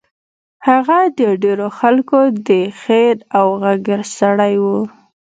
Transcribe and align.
هغه 0.67 0.99
د 1.17 1.19
ډېرو 1.43 1.67
خلکو 1.79 2.19
د 2.47 2.49
خېر 2.81 3.15
او 3.37 3.47
غږ 3.63 3.85
سړی 4.17 4.55
و. 4.63 4.65